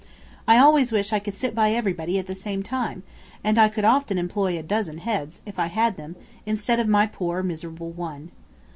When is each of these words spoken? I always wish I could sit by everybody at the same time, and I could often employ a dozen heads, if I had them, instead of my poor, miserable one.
I 0.47 0.57
always 0.57 0.91
wish 0.91 1.13
I 1.13 1.19
could 1.19 1.35
sit 1.35 1.53
by 1.53 1.73
everybody 1.73 2.17
at 2.17 2.25
the 2.25 2.33
same 2.33 2.63
time, 2.63 3.03
and 3.43 3.59
I 3.59 3.69
could 3.69 3.85
often 3.85 4.17
employ 4.17 4.57
a 4.57 4.63
dozen 4.63 4.97
heads, 4.97 5.43
if 5.45 5.59
I 5.59 5.67
had 5.67 5.95
them, 5.95 6.15
instead 6.43 6.79
of 6.79 6.87
my 6.87 7.05
poor, 7.05 7.43
miserable 7.43 7.91
one. 7.91 8.31